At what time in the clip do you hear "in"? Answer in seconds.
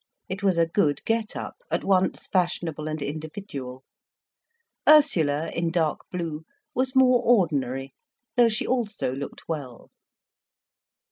5.51-5.69